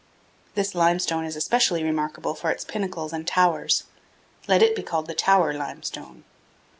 This 0.55 0.73
limestone 0.73 1.25
is 1.25 1.35
especially 1.35 1.83
remarkable 1.83 2.33
for 2.33 2.49
its 2.49 2.65
pinnacles 2.65 3.13
and 3.13 3.27
towers. 3.27 3.83
Let 4.47 4.63
it 4.63 4.75
be 4.75 4.81
called 4.81 5.05
the 5.05 5.13
tower 5.13 5.53
limestone. 5.53 6.23